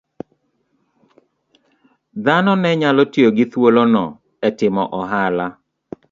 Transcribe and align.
Dhanone 2.25 2.69
nyalo 2.79 3.03
tiyo 3.13 3.29
gi 3.37 3.45
thuolono 3.51 4.03
e 4.47 4.49
timo 4.59 4.83
ohala 4.99 5.47